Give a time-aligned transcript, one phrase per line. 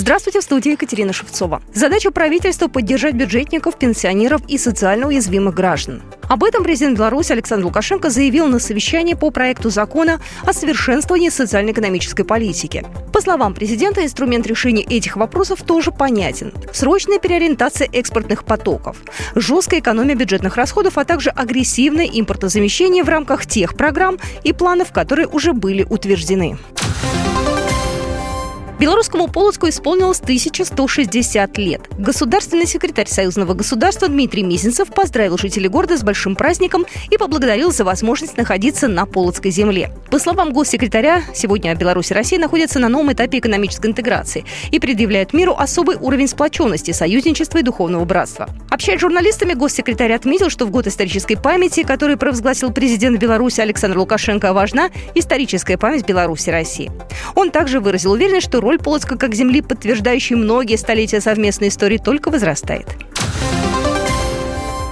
[0.00, 1.60] Здравствуйте, в студии Екатерина Шевцова.
[1.74, 6.02] Задача правительства– поддержать бюджетников, пенсионеров и социально уязвимых граждан.
[6.28, 12.22] Об этом президент Беларуси Александр Лукашенко заявил на совещании по проекту закона о совершенствовании социально-экономической
[12.22, 12.86] политики.
[13.12, 16.52] По словам президента, инструмент решения этих вопросов тоже понятен.
[16.72, 18.98] Срочная переориентация экспортных потоков,
[19.34, 25.26] жесткая экономия бюджетных расходов, а также агрессивное импортозамещение в рамках тех программ и планов, которые
[25.26, 26.56] уже были утверждены.
[28.78, 31.80] Белорусскому Полоцку исполнилось 1160 лет.
[31.98, 37.84] Государственный секретарь Союзного государства Дмитрий Мизинцев поздравил жителей города с большим праздником и поблагодарил за
[37.84, 39.90] возможность находиться на Полоцкой земле.
[40.12, 45.32] По словам госсекретаря, сегодня Беларусь и Россия находятся на новом этапе экономической интеграции и предъявляют
[45.32, 48.48] миру особый уровень сплоченности, союзничества и духовного братства.
[48.70, 53.98] Общаясь с журналистами, госсекретарь отметил, что в год исторической памяти, который провозгласил президент Беларуси Александр
[53.98, 56.90] Лукашенко, важна историческая память Беларуси и России.
[57.34, 62.30] Он также выразил уверенность, что роль Полоцка как земли, подтверждающей многие столетия совместной истории, только
[62.30, 62.86] возрастает.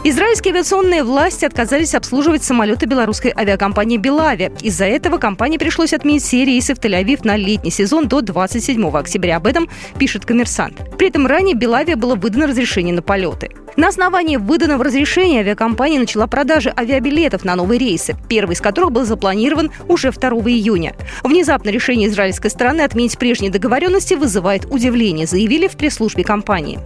[0.08, 4.52] Израильские авиационные власти отказались обслуживать самолеты белорусской авиакомпании «Белавия».
[4.62, 9.38] Из-за этого компании пришлось отменить все рейсы в Тель-Авив на летний сезон до 27 октября.
[9.38, 10.80] Об этом пишет коммерсант.
[10.96, 13.50] При этом ранее «Белавия» было выдано разрешение на полеты.
[13.76, 19.04] На основании выданного разрешения авиакомпания начала продажи авиабилетов на новые рейсы, первый из которых был
[19.04, 20.94] запланирован уже 2 июня.
[21.22, 26.80] Внезапно решение израильской стороны отменить прежние договоренности вызывает удивление, заявили в пресс-службе компании.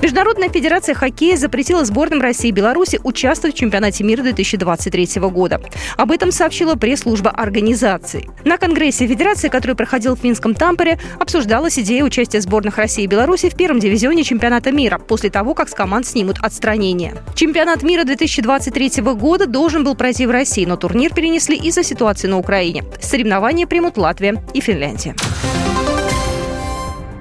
[0.00, 5.60] Международная федерация хоккея запретила сборным России и Беларуси участвовать в чемпионате мира 2023 года.
[5.96, 8.28] Об этом сообщила пресс-служба организации.
[8.44, 13.50] На Конгрессе Федерации, который проходил в финском Тампере, обсуждалась идея участия сборных России и Беларуси
[13.50, 17.16] в первом дивизионе чемпионата мира после того, как с команд снимут отстранение.
[17.34, 22.38] Чемпионат мира 2023 года должен был пройти в России, но турнир перенесли из-за ситуации на
[22.38, 22.84] Украине.
[23.00, 25.16] Соревнования примут Латвия и Финляндия.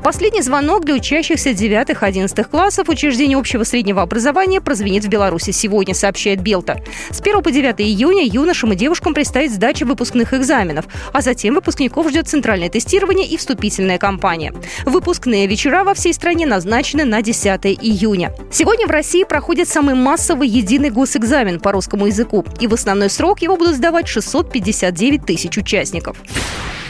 [0.07, 6.39] Последний звонок для учащихся 9-11 классов учреждения общего среднего образования прозвенит в Беларуси сегодня, сообщает
[6.39, 6.81] Белта.
[7.11, 12.09] С 1 по 9 июня юношам и девушкам предстоит сдача выпускных экзаменов, а затем выпускников
[12.09, 14.53] ждет центральное тестирование и вступительная кампания.
[14.85, 18.33] Выпускные вечера во всей стране назначены на 10 июня.
[18.49, 23.41] Сегодня в России проходит самый массовый единый госэкзамен по русскому языку, и в основной срок
[23.41, 26.15] его будут сдавать 659 тысяч участников.